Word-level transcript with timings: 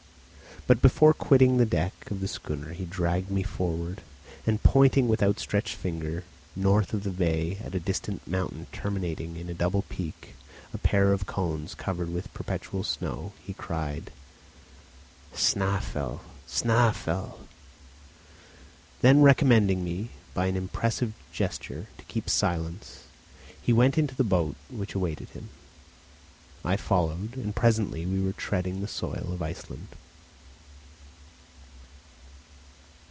But 0.67 0.79
before 0.79 1.13
quitting 1.15 1.57
the 1.57 1.65
deck 1.65 1.93
of 2.11 2.19
the 2.21 2.27
schooner 2.27 2.71
he 2.73 2.85
dragged 2.85 3.31
me 3.31 3.41
forward, 3.41 4.01
and 4.45 4.61
pointing 4.61 5.07
with 5.07 5.23
outstretched 5.23 5.73
finger 5.73 6.23
north 6.55 6.93
of 6.93 7.03
the 7.03 7.09
bay 7.09 7.57
at 7.63 7.73
a 7.73 7.79
distant 7.79 8.25
mountain 8.27 8.67
terminating 8.71 9.37
in 9.37 9.49
a 9.49 9.55
double 9.55 9.81
peak, 9.89 10.35
a 10.71 10.77
pair 10.77 11.13
of 11.13 11.25
cones 11.25 11.73
covered 11.73 12.13
with 12.13 12.31
perpetual 12.35 12.83
snow, 12.83 13.33
he 13.43 13.53
cried: 13.55 14.11
"Snæfell! 15.33 16.19
Snæfell!" 16.47 17.39
Then 19.01 19.23
recommending 19.23 19.83
me, 19.83 20.11
by 20.35 20.45
an 20.45 20.55
impressive 20.55 21.13
gesture, 21.33 21.87
to 21.97 22.05
keep 22.05 22.29
silence, 22.29 23.05
he 23.59 23.73
went 23.73 23.97
into 23.97 24.13
the 24.13 24.23
boat 24.23 24.55
which 24.69 24.93
awaited 24.93 25.29
him. 25.29 25.49
I 26.63 26.77
followed, 26.77 27.35
and 27.35 27.55
presently 27.55 28.05
we 28.05 28.21
were 28.21 28.31
treading 28.33 28.79
the 28.81 28.87
soil 28.87 29.31
of 29.33 29.41
Iceland. 29.41 29.87